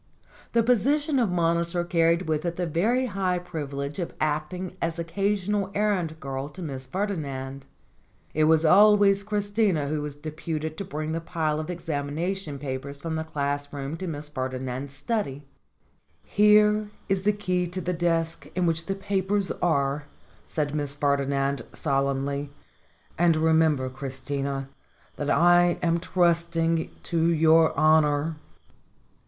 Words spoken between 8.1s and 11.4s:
It was always Christina who was deputed to bring the